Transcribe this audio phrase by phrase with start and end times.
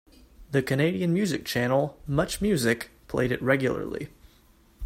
[0.49, 4.07] The Canadian music channel MuchMusic played it regularly.